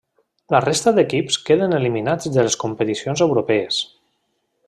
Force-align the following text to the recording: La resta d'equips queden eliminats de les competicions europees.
La 0.53 0.61
resta 0.63 0.93
d'equips 0.95 1.37
queden 1.49 1.75
eliminats 1.81 2.31
de 2.39 2.47
les 2.47 2.59
competicions 2.65 3.25
europees. 3.29 3.79